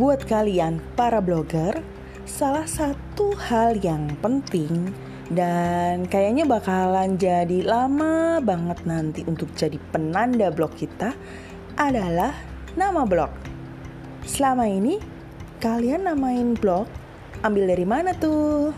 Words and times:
Buat 0.00 0.24
kalian 0.24 0.80
para 0.96 1.20
blogger, 1.20 1.76
salah 2.24 2.64
satu 2.64 3.36
hal 3.36 3.76
yang 3.84 4.08
penting 4.24 4.96
dan 5.28 6.08
kayaknya 6.08 6.48
bakalan 6.48 7.20
jadi 7.20 7.60
lama 7.60 8.40
banget 8.40 8.80
nanti 8.88 9.20
untuk 9.28 9.52
jadi 9.52 9.76
penanda 9.92 10.48
blog 10.48 10.72
kita 10.72 11.12
adalah 11.76 12.32
nama 12.80 13.04
blog. 13.04 13.28
Selama 14.24 14.72
ini 14.72 14.96
kalian 15.60 16.08
namain 16.08 16.56
blog 16.56 16.88
ambil 17.44 17.68
dari 17.68 17.84
mana 17.84 18.16
tuh? 18.16 18.72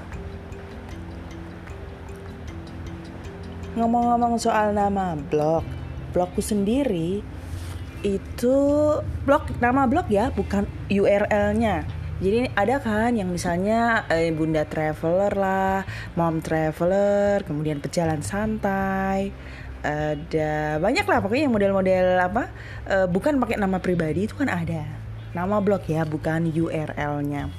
Ngomong-ngomong 3.78 4.42
soal 4.42 4.74
nama 4.74 5.14
blog, 5.14 5.62
blogku 6.10 6.42
sendiri 6.42 7.22
itu 8.02 8.56
blog 9.24 9.48
nama 9.62 9.86
blog 9.86 10.10
ya, 10.10 10.34
bukan 10.34 10.66
URL-nya. 10.90 11.86
Jadi 12.22 12.54
ada 12.54 12.78
kan 12.78 13.18
yang 13.18 13.34
misalnya 13.34 14.06
eh, 14.06 14.30
Bunda 14.30 14.62
Traveler 14.62 15.34
lah, 15.34 15.82
Mom 16.14 16.38
Traveler, 16.38 17.42
kemudian 17.42 17.82
pejalan 17.82 18.22
santai, 18.22 19.34
ada 19.82 20.78
banyak 20.78 21.02
lah 21.02 21.18
pokoknya 21.18 21.50
yang 21.50 21.54
model-model 21.54 22.06
apa, 22.22 22.44
eh, 22.86 23.06
bukan 23.10 23.42
pakai 23.42 23.58
nama 23.58 23.82
pribadi 23.82 24.30
itu 24.30 24.38
kan 24.38 24.46
ada. 24.46 24.86
Nama 25.34 25.58
blog 25.58 25.82
ya, 25.90 26.06
bukan 26.06 26.46
URL-nya. 26.46 27.50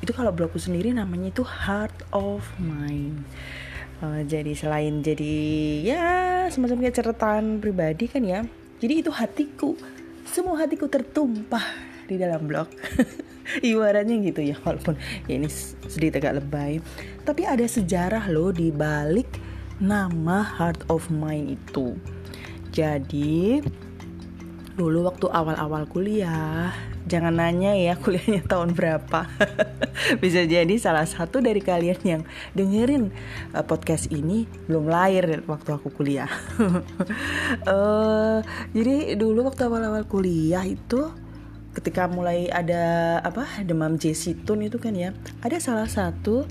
Itu 0.00 0.16
kalau 0.16 0.32
blogku 0.32 0.56
sendiri 0.56 0.94
namanya 0.94 1.28
itu 1.32 1.44
Heart 1.44 2.14
of 2.14 2.44
Mine. 2.56 3.24
Uh, 4.00 4.24
jadi 4.24 4.56
selain 4.56 5.04
jadi 5.04 5.36
ya 5.84 6.04
semacam 6.48 6.88
kayak 6.88 7.60
pribadi 7.60 8.08
kan 8.08 8.24
ya. 8.24 8.40
Jadi 8.80 9.04
itu 9.04 9.12
hatiku, 9.12 9.76
semua 10.24 10.56
hatiku 10.64 10.88
tertumpah 10.88 11.62
di 12.08 12.16
dalam 12.16 12.48
blog. 12.48 12.72
Ibaratnya 13.66 14.16
gitu 14.24 14.40
ya, 14.40 14.56
walaupun 14.64 14.96
ya 15.28 15.36
ini 15.36 15.48
sedikit 15.86 16.24
agak 16.24 16.40
lebay. 16.40 16.80
Tapi 17.28 17.44
ada 17.44 17.66
sejarah 17.66 18.30
loh 18.32 18.54
di 18.54 18.72
balik 18.72 19.28
nama 19.82 20.40
Heart 20.40 20.88
of 20.88 21.12
Mine 21.12 21.60
itu. 21.60 21.92
Jadi 22.70 23.60
dulu 24.80 25.04
waktu 25.04 25.28
awal-awal 25.28 25.84
kuliah. 25.84 26.72
Jangan 27.04 27.36
nanya 27.36 27.76
ya 27.76 28.00
kuliahnya 28.00 28.48
tahun 28.48 28.72
berapa. 28.72 29.28
Bisa 30.24 30.48
jadi 30.48 30.72
salah 30.80 31.04
satu 31.04 31.44
dari 31.44 31.60
kalian 31.60 32.00
yang 32.00 32.22
dengerin 32.56 33.12
uh, 33.52 33.60
podcast 33.60 34.08
ini 34.08 34.48
belum 34.64 34.88
lahir 34.88 35.44
waktu 35.44 35.76
aku 35.76 35.92
kuliah. 35.92 36.32
Uh, 37.68 38.40
jadi 38.76 39.20
dulu 39.20 39.52
waktu 39.52 39.68
awal-awal 39.68 40.08
kuliah 40.08 40.64
itu 40.64 41.12
ketika 41.76 42.08
mulai 42.08 42.48
ada 42.48 43.20
apa 43.20 43.62
demam 43.62 44.00
jesitun 44.00 44.64
itu 44.66 44.80
kan 44.80 44.96
ya 44.96 45.14
ada 45.44 45.60
salah 45.60 45.86
satu 45.86 46.48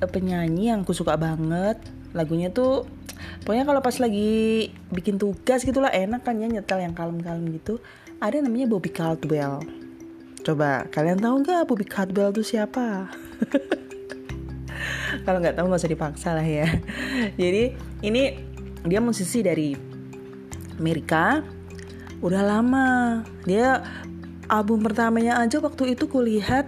uh, 0.00 0.08
penyanyi 0.08 0.72
yang 0.72 0.88
aku 0.88 0.96
suka 0.96 1.20
banget. 1.20 1.76
Lagunya 2.16 2.48
tuh 2.48 2.88
pokoknya 3.42 3.64
kalau 3.66 3.80
pas 3.82 3.96
lagi 3.98 4.70
bikin 4.90 5.18
tugas 5.20 5.62
gitulah 5.62 5.90
enak 5.90 6.24
kan 6.24 6.38
ya 6.38 6.48
nyetel 6.48 6.78
yang 6.82 6.94
kalem-kalem 6.94 7.46
gitu 7.54 7.82
ada 8.18 8.38
namanya 8.42 8.66
Bobby 8.66 8.90
Caldwell 8.90 9.62
Coba 10.48 10.86
kalian 10.88 11.20
tahu 11.20 11.44
nggak 11.44 11.66
Bobby 11.66 11.84
Caldwell 11.84 12.32
itu 12.32 12.56
siapa? 12.56 13.10
Kalau 15.28 15.38
nggak 15.44 15.60
tahu 15.60 15.66
nggak 15.68 15.82
usah 15.82 15.92
dipaksa 15.92 16.28
lah 16.32 16.46
ya. 16.46 16.64
Jadi 17.42 17.76
ini 18.06 18.32
dia 18.86 19.00
musisi 19.02 19.42
dari 19.42 19.74
Amerika. 20.78 21.42
Udah 22.22 22.42
lama. 22.46 23.20
Dia 23.44 23.82
album 24.48 24.80
pertamanya 24.80 25.36
aja 25.42 25.60
waktu 25.60 25.98
itu 25.98 26.08
kulihat 26.08 26.64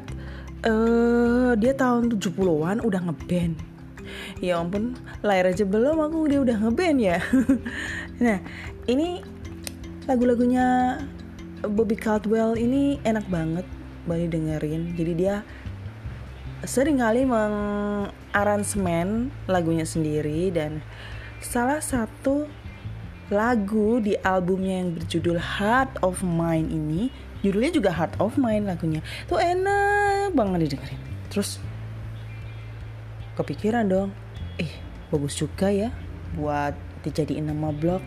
uh, 0.67 1.57
dia 1.57 1.73
tahun 1.73 2.13
70-an 2.21 2.85
udah 2.85 3.01
ngeband. 3.07 3.70
Ya 4.39 4.61
ampun, 4.61 4.97
lahir 5.21 5.51
aja 5.51 5.65
belum 5.67 6.01
aku 6.01 6.31
dia 6.31 6.41
udah 6.41 6.57
ngeband 6.61 6.99
ya. 7.01 7.19
nah, 8.25 8.39
ini 8.89 9.21
lagu-lagunya 10.09 10.97
Bobby 11.65 11.97
Caldwell 11.97 12.57
ini 12.57 12.97
enak 13.05 13.29
banget 13.29 13.67
Bani 14.09 14.27
dengerin. 14.27 14.97
Jadi 14.97 15.13
dia 15.13 15.45
sering 16.65 17.01
kali 17.01 17.25
mengaransemen 17.25 19.33
lagunya 19.49 19.85
sendiri 19.85 20.53
dan 20.53 20.85
salah 21.41 21.81
satu 21.81 22.45
lagu 23.31 24.03
di 24.03 24.19
albumnya 24.21 24.83
yang 24.83 24.99
berjudul 24.99 25.39
Heart 25.39 26.03
of 26.03 26.27
Mine 26.27 26.69
ini 26.69 27.09
judulnya 27.41 27.73
juga 27.73 27.91
Heart 27.95 28.21
of 28.21 28.37
Mine 28.37 28.69
lagunya. 28.69 29.01
Tuh 29.31 29.41
enak 29.41 30.37
banget 30.37 30.69
didengerin. 30.69 31.01
Terus 31.31 31.63
kepikiran 33.41 33.89
dong. 33.89 34.11
Eh 34.61 34.69
bagus 35.09 35.41
juga 35.41 35.73
ya 35.73 35.91
buat 36.37 36.77
dijadiin 37.03 37.49
nama 37.49 37.73
blog. 37.73 38.05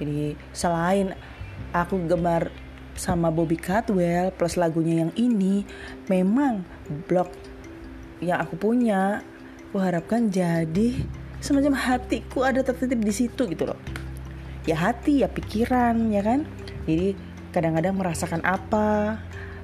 Jadi 0.00 0.36
selain 0.52 1.16
aku 1.72 1.96
gemar 2.04 2.52
sama 2.96 3.32
Bobby 3.32 3.56
Caldwell 3.56 4.32
plus 4.36 4.60
lagunya 4.60 5.08
yang 5.08 5.12
ini 5.16 5.64
memang 6.12 6.64
blog 7.08 7.32
yang 8.20 8.44
aku 8.44 8.60
punya 8.60 9.24
aku 9.72 9.80
harapkan 9.80 10.28
jadi 10.28 11.00
semacam 11.40 11.72
hatiku 11.72 12.44
ada 12.44 12.60
tertitip 12.60 13.00
di 13.00 13.12
situ 13.12 13.48
gitu 13.48 13.64
loh. 13.64 13.80
Ya 14.68 14.76
hati 14.76 15.24
ya 15.24 15.28
pikiran 15.32 16.12
ya 16.12 16.20
kan? 16.20 16.44
Jadi 16.84 17.16
kadang-kadang 17.50 17.96
merasakan 17.96 18.44
apa 18.44 19.18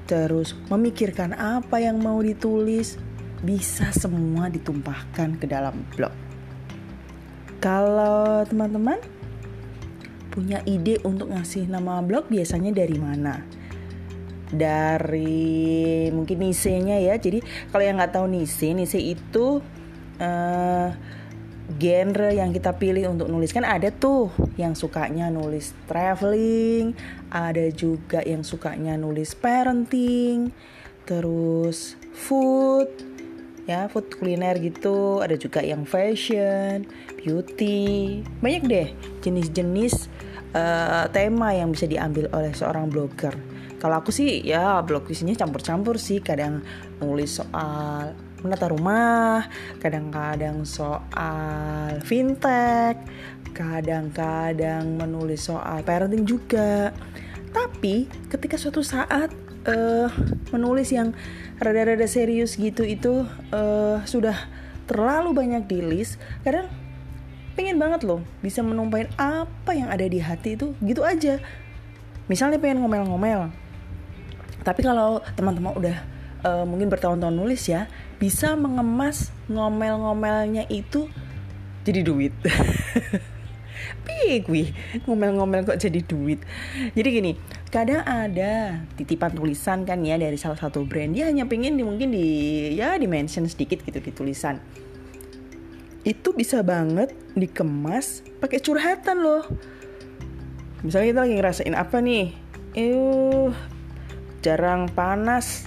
terus 0.06 0.54
memikirkan 0.70 1.34
apa 1.34 1.82
yang 1.82 1.98
mau 1.98 2.22
ditulis 2.22 2.96
bisa 3.46 3.94
semua 3.94 4.50
ditumpahkan 4.50 5.38
ke 5.38 5.46
dalam 5.46 5.86
blog 5.94 6.26
kalau 7.66 8.44
teman-teman 8.44 9.00
punya 10.30 10.60
ide 10.68 11.00
untuk 11.02 11.32
ngasih 11.32 11.64
nama 11.64 12.04
blog 12.04 12.28
biasanya 12.28 12.70
dari 12.76 12.94
mana? 13.00 13.40
Dari 14.52 16.06
mungkin 16.12 16.44
nisenya 16.44 17.00
ya. 17.00 17.16
Jadi 17.16 17.40
kalau 17.72 17.82
yang 17.82 17.96
nggak 17.96 18.14
tahu 18.14 18.28
nise, 18.28 18.76
nise 18.76 19.00
itu 19.00 19.64
uh, 20.20 20.88
genre 21.80 22.30
yang 22.30 22.52
kita 22.52 22.76
pilih 22.76 23.10
untuk 23.10 23.26
nulis 23.32 23.50
kan 23.50 23.66
ada 23.66 23.90
tuh 23.90 24.30
yang 24.60 24.76
sukanya 24.76 25.32
nulis 25.32 25.72
traveling, 25.88 26.94
ada 27.32 27.66
juga 27.72 28.20
yang 28.22 28.44
sukanya 28.44 28.94
nulis 28.94 29.34
parenting, 29.34 30.54
terus 31.08 31.98
food, 32.14 32.86
ya 33.66 33.90
food 33.90 34.06
kuliner 34.14 34.54
gitu, 34.62 35.18
ada 35.20 35.34
juga 35.34 35.58
yang 35.60 35.82
fashion, 35.82 36.86
beauty, 37.18 38.22
banyak 38.38 38.62
deh 38.66 38.88
jenis-jenis 39.26 40.06
uh, 40.54 41.10
tema 41.10 41.50
yang 41.50 41.74
bisa 41.74 41.90
diambil 41.90 42.30
oleh 42.30 42.54
seorang 42.54 42.86
blogger. 42.86 43.34
Kalau 43.76 44.00
aku 44.00 44.14
sih 44.14 44.40
ya 44.40 44.80
blog 44.86 45.10
isinya 45.10 45.36
campur-campur 45.36 46.00
sih, 46.00 46.22
kadang 46.24 46.64
nulis 47.02 47.42
soal 47.42 48.16
menata 48.40 48.70
rumah, 48.70 49.50
kadang-kadang 49.82 50.62
soal 50.62 51.98
fintech, 52.06 52.96
kadang-kadang 53.52 54.96
menulis 54.96 55.50
soal 55.50 55.82
parenting 55.82 56.24
juga. 56.24 56.94
Tapi 57.50 58.08
ketika 58.28 58.56
suatu 58.56 58.80
saat 58.80 59.32
uh, 59.68 60.08
menulis 60.52 60.92
yang 60.92 61.12
rada-rada 61.60 62.04
serius 62.08 62.56
gitu 62.56 62.84
itu 62.84 63.24
uh, 63.52 63.98
sudah 64.04 64.36
terlalu 64.86 65.34
banyak 65.34 65.66
di 65.66 65.78
list, 65.82 66.20
kadang 66.46 66.70
pengen 67.56 67.80
banget 67.80 68.04
loh 68.04 68.20
bisa 68.44 68.60
menumpahin 68.60 69.08
apa 69.16 69.72
yang 69.72 69.88
ada 69.88 70.04
di 70.04 70.20
hati 70.20 70.54
itu 70.54 70.76
gitu 70.84 71.02
aja. 71.02 71.40
Misalnya 72.26 72.58
pengen 72.58 72.82
ngomel-ngomel. 72.82 73.50
Tapi 74.66 74.80
kalau 74.82 75.22
teman-teman 75.38 75.72
udah 75.78 75.96
uh, 76.42 76.64
mungkin 76.66 76.90
bertahun-tahun 76.90 77.34
nulis 77.34 77.70
ya 77.70 77.86
bisa 78.16 78.56
mengemas 78.58 79.30
ngomel-ngomelnya 79.46 80.66
itu 80.72 81.06
jadi 81.86 82.02
duit 82.02 82.34
Pik, 84.06 84.46
wih, 84.46 84.70
ngomel-ngomel 85.04 85.66
kok 85.66 85.82
jadi 85.82 85.98
duit. 86.06 86.38
Jadi 86.94 87.08
gini, 87.10 87.32
kadang 87.74 88.06
ada 88.06 88.86
titipan 88.94 89.34
tulisan 89.34 89.82
kan 89.82 90.00
ya 90.06 90.14
dari 90.14 90.38
salah 90.38 90.56
satu 90.56 90.86
brand. 90.86 91.10
Dia 91.10 91.26
hanya 91.26 91.44
pengen 91.50 91.74
di, 91.74 91.82
mungkin 91.82 92.14
di 92.14 92.26
ya 92.78 92.94
di 92.94 93.10
mention 93.10 93.50
sedikit 93.50 93.82
gitu 93.82 93.98
di 93.98 94.14
tulisan 94.14 94.62
itu 96.06 96.30
bisa 96.30 96.62
banget 96.62 97.10
dikemas 97.34 98.22
pakai 98.38 98.62
curhatan 98.62 99.26
loh. 99.26 99.42
Misalnya 100.86 101.06
kita 101.10 101.20
lagi 101.26 101.34
ngerasain 101.34 101.74
apa 101.74 101.98
nih? 101.98 102.30
Eh, 102.78 103.50
jarang 104.38 104.86
panas, 104.94 105.66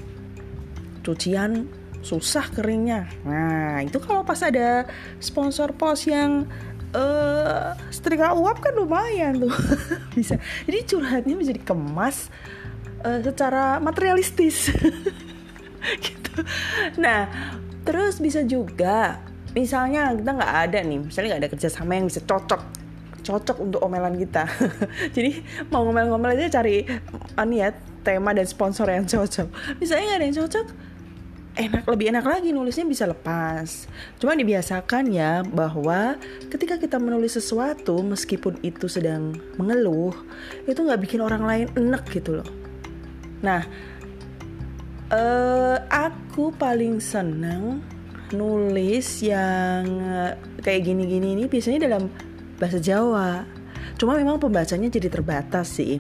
cucian 1.04 1.68
susah 2.00 2.48
keringnya. 2.56 3.12
Nah, 3.28 3.84
itu 3.84 4.00
kalau 4.00 4.24
pas 4.24 4.40
ada 4.40 4.88
sponsor 5.20 5.76
pos 5.76 6.08
yang 6.08 6.48
uh, 6.96 7.76
setrika 7.94 8.34
uap 8.34 8.62
kan 8.62 8.74
lumayan 8.78 9.38
tuh. 9.38 9.54
Bisa. 10.18 10.38
Jadi 10.66 10.80
curhatnya 10.86 11.36
bisa 11.38 11.52
dikemas 11.54 12.30
uh, 13.04 13.20
secara 13.22 13.78
materialistis. 13.82 14.70
Gitu. 16.04 16.44
Nah 17.00 17.32
terus 17.88 18.20
bisa 18.20 18.44
juga 18.44 19.24
misalnya 19.56 20.12
kita 20.12 20.32
nggak 20.36 20.54
ada 20.68 20.80
nih 20.84 21.00
misalnya 21.00 21.28
nggak 21.34 21.42
ada 21.48 21.52
kerjasama 21.56 21.96
yang 21.96 22.06
bisa 22.12 22.22
cocok 22.22 22.62
cocok 23.24 23.58
untuk 23.64 23.80
omelan 23.80 24.20
kita. 24.20 24.44
Jadi 25.16 25.40
mau 25.70 25.86
ngomel-ngomel 25.86 26.36
aja 26.36 26.60
cari 26.60 26.84
anu 27.38 27.62
ya 27.62 27.72
tema 28.04 28.34
dan 28.34 28.48
sponsor 28.48 28.90
yang 28.90 29.06
cocok. 29.06 29.48
Misalnya 29.78 30.04
nggak 30.12 30.20
ada 30.20 30.26
yang 30.26 30.38
cocok 30.44 30.66
enak 31.58 31.86
lebih 31.90 32.14
enak 32.14 32.26
lagi 32.26 32.50
nulisnya 32.54 32.86
bisa 32.86 33.10
lepas. 33.10 33.90
Cuma 34.22 34.38
dibiasakan 34.38 35.10
ya 35.10 35.42
bahwa 35.42 36.20
ketika 36.52 36.78
kita 36.78 37.02
menulis 37.02 37.36
sesuatu 37.36 38.00
meskipun 38.06 38.62
itu 38.62 38.86
sedang 38.86 39.34
mengeluh 39.58 40.14
itu 40.70 40.80
nggak 40.80 41.02
bikin 41.02 41.22
orang 41.24 41.44
lain 41.44 41.68
enek 41.74 42.04
gitu 42.14 42.40
loh. 42.44 42.50
Nah, 43.40 43.64
uh, 45.10 45.78
aku 45.90 46.54
paling 46.54 47.00
seneng 47.00 47.82
nulis 48.30 49.26
yang 49.26 49.90
eh, 50.06 50.34
kayak 50.62 50.86
gini-gini 50.86 51.34
ini 51.34 51.44
biasanya 51.50 51.90
dalam 51.90 52.14
bahasa 52.62 52.78
Jawa. 52.78 53.42
Cuma 53.98 54.14
memang 54.16 54.38
pembacanya 54.38 54.86
jadi 54.86 55.10
terbatas 55.10 55.82
sih 55.82 55.98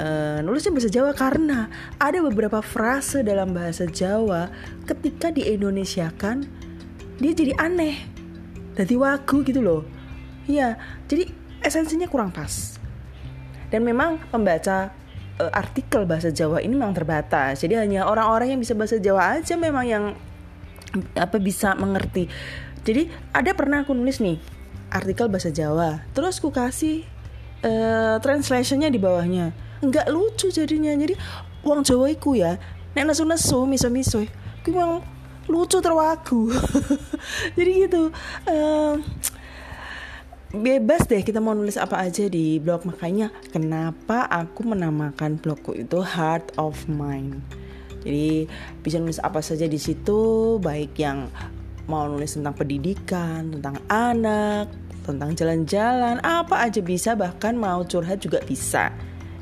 uh, 0.00 0.38
nulisnya 0.40 0.72
bahasa 0.72 0.90
Jawa 0.90 1.12
karena 1.12 1.68
ada 2.00 2.18
beberapa 2.24 2.64
frase 2.64 3.20
dalam 3.20 3.52
bahasa 3.52 3.84
Jawa 3.84 4.48
ketika 4.88 5.28
di 5.28 5.44
Indonesia 5.44 6.08
kan 6.16 6.48
dia 7.20 7.36
jadi 7.36 7.52
aneh 7.60 8.00
jadi 8.74 8.96
wagu 8.96 9.44
gitu 9.44 9.60
loh. 9.60 9.82
Iya 10.48 10.80
jadi 11.04 11.28
esensinya 11.60 12.08
kurang 12.08 12.32
pas. 12.32 12.80
Dan 13.70 13.86
memang 13.86 14.18
pembaca 14.32 14.90
uh, 15.38 15.52
artikel 15.52 16.08
bahasa 16.08 16.32
Jawa 16.32 16.64
ini 16.64 16.74
memang 16.74 16.96
terbatas. 16.96 17.60
Jadi 17.60 17.76
hanya 17.76 18.08
orang-orang 18.08 18.56
yang 18.56 18.60
bisa 18.60 18.72
bahasa 18.72 18.96
Jawa 18.96 19.38
aja 19.38 19.54
memang 19.54 19.84
yang 19.84 20.04
apa 21.14 21.38
bisa 21.38 21.76
mengerti. 21.76 22.26
Jadi 22.82 23.12
ada 23.30 23.52
pernah 23.52 23.84
aku 23.84 23.92
nulis 23.92 24.18
nih 24.18 24.40
artikel 24.90 25.28
bahasa 25.28 25.52
Jawa. 25.52 26.02
Terus 26.16 26.40
ku 26.40 26.50
kasih 26.50 27.04
uh, 27.62 28.16
translationnya 28.18 28.88
di 28.88 28.98
bawahnya 28.98 29.69
nggak 29.80 30.06
lucu 30.12 30.48
jadinya. 30.52 30.92
Jadi 30.96 31.14
uang 31.64 31.84
Jawa 31.84 32.12
iku 32.12 32.36
ya 32.36 32.56
nek 32.96 33.04
nesu 33.06 33.22
nesu 33.22 33.68
miso 33.68 33.88
miso 33.92 34.18
iku 34.20 34.68
memang 34.72 35.00
lucu 35.48 35.80
terwagu. 35.82 36.52
Jadi 37.56 37.70
gitu 37.88 38.12
uh, 38.48 38.94
bebas 40.50 41.06
deh 41.06 41.22
kita 41.22 41.38
mau 41.38 41.52
nulis 41.52 41.76
apa 41.80 42.00
aja 42.00 42.28
di 42.28 42.60
blog. 42.60 42.86
Makanya 42.88 43.34
kenapa 43.50 44.24
aku 44.28 44.64
menamakan 44.68 45.36
blogku 45.40 45.76
itu 45.76 46.00
Heart 46.00 46.56
of 46.60 46.86
Mine 46.86 47.60
jadi 48.00 48.48
bisa 48.80 48.96
nulis 48.98 49.20
apa 49.20 49.44
saja 49.44 49.68
di 49.68 49.76
situ 49.76 50.56
baik 50.58 50.96
yang 50.96 51.28
mau 51.84 52.08
nulis 52.08 52.36
tentang 52.36 52.56
pendidikan 52.56 53.52
tentang 53.52 53.76
anak 53.92 54.72
tentang 55.04 55.36
jalan-jalan 55.36 56.20
apa 56.22 56.68
aja 56.68 56.80
bisa 56.80 57.16
bahkan 57.16 57.56
mau 57.56 57.84
curhat 57.84 58.20
juga 58.22 58.40
bisa 58.44 58.92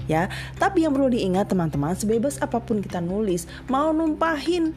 ya. 0.08 0.26
Tapi 0.56 0.88
yang 0.88 0.96
perlu 0.96 1.12
diingat 1.12 1.52
teman-teman, 1.52 1.94
sebebas 1.94 2.40
apa 2.40 2.58
pun 2.58 2.80
kita 2.80 2.98
nulis, 2.98 3.44
mau 3.68 3.92
numpahin 3.92 4.74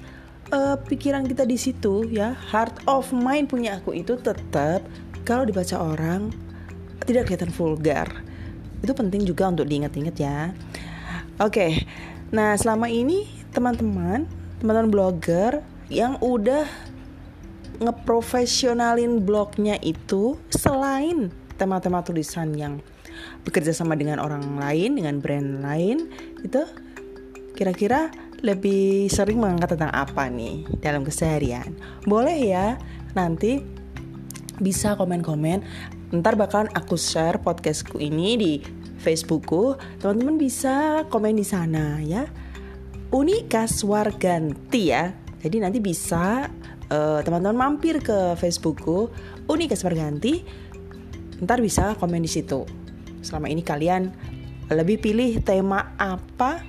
uh, 0.52 0.78
pikiran 0.78 1.26
kita 1.26 1.48
di 1.48 1.58
situ 1.58 2.06
ya, 2.12 2.36
heart 2.52 2.84
of 2.86 3.10
mind 3.16 3.48
punya 3.48 3.80
aku 3.80 3.96
itu 3.96 4.20
tetap 4.20 4.84
kalau 5.24 5.48
dibaca 5.48 5.80
orang 5.80 6.30
tidak 7.08 7.32
kelihatan 7.32 7.50
vulgar. 7.56 8.08
Itu 8.84 8.92
penting 8.94 9.26
juga 9.26 9.50
untuk 9.50 9.66
diingat-ingat 9.66 10.16
ya. 10.20 10.54
Oke. 11.42 11.88
Nah, 12.32 12.56
selama 12.56 12.88
ini 12.88 13.28
teman-teman, 13.52 14.30
teman-teman 14.62 14.90
blogger 14.90 15.60
yang 15.92 16.16
udah 16.24 16.66
ngeprofesionalin 17.82 19.26
blognya 19.26 19.76
itu 19.82 20.38
selain 20.54 21.34
tema-tema 21.62 22.02
tulisan 22.02 22.58
yang 22.58 22.82
bekerja 23.46 23.70
sama 23.70 23.94
dengan 23.94 24.18
orang 24.18 24.58
lain, 24.58 24.98
dengan 24.98 25.22
brand 25.22 25.62
lain, 25.62 26.10
itu 26.42 26.66
kira-kira 27.54 28.10
lebih 28.42 29.06
sering 29.14 29.38
mengangkat 29.38 29.78
tentang 29.78 29.94
apa 29.94 30.26
nih 30.26 30.66
dalam 30.82 31.06
keseharian? 31.06 31.78
Boleh 32.10 32.42
ya, 32.42 32.82
nanti 33.14 33.62
bisa 34.58 34.98
komen-komen. 34.98 35.62
Ntar 36.12 36.34
bakalan 36.36 36.74
aku 36.74 36.98
share 36.98 37.38
podcastku 37.38 38.02
ini 38.02 38.30
di 38.36 38.54
Facebookku. 39.02 39.78
Teman-teman 40.02 40.42
bisa 40.42 41.06
komen 41.10 41.38
di 41.38 41.46
sana 41.46 42.02
ya. 42.02 42.26
Uni 43.14 43.46
Kaswarganti 43.46 44.82
ya. 44.90 45.14
Jadi 45.42 45.58
nanti 45.62 45.80
bisa 45.82 46.50
uh, 46.94 47.20
teman-teman 47.26 47.58
mampir 47.58 48.02
ke 48.02 48.38
Facebookku 48.38 49.10
Uni 49.50 49.66
Kaswarganti. 49.70 50.70
Ntar 51.42 51.60
bisa 51.60 51.98
komen 51.98 52.22
di 52.22 52.32
situ 52.32 52.64
selama 53.22 53.50
ini 53.50 53.62
kalian 53.62 54.10
lebih 54.72 55.02
pilih 55.04 55.42
tema 55.44 55.94
apa 56.00 56.64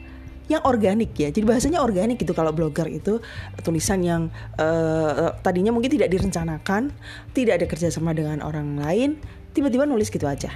yang 0.50 0.62
organik 0.68 1.14
ya. 1.16 1.32
Jadi 1.32 1.46
bahasanya 1.46 1.80
organik 1.80 2.20
gitu 2.20 2.34
kalau 2.34 2.50
blogger 2.52 2.88
itu 2.90 3.22
tulisan 3.62 4.02
yang 4.04 4.22
uh, 4.58 5.32
tadinya 5.40 5.70
mungkin 5.70 5.92
tidak 5.92 6.12
direncanakan, 6.12 6.92
tidak 7.32 7.62
ada 7.62 7.66
kerjasama 7.70 8.12
dengan 8.12 8.44
orang 8.44 8.76
lain, 8.76 9.16
tiba-tiba 9.56 9.88
nulis 9.88 10.12
gitu 10.12 10.26
aja. 10.26 10.50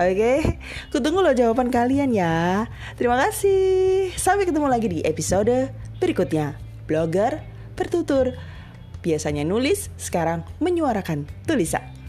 Oke, 0.00 0.16
okay? 0.18 0.38
kutunggu 0.90 1.20
loh 1.20 1.36
jawaban 1.36 1.68
kalian 1.68 2.10
ya. 2.10 2.66
Terima 2.96 3.20
kasih. 3.20 4.10
Sampai 4.16 4.48
ketemu 4.48 4.66
lagi 4.66 4.88
di 4.88 4.98
episode 5.04 5.70
berikutnya. 6.00 6.56
Blogger 6.88 7.44
bertutur. 7.78 8.34
Biasanya 9.02 9.42
nulis, 9.42 9.90
sekarang 9.98 10.46
menyuarakan 10.62 11.26
tulisan. 11.46 12.01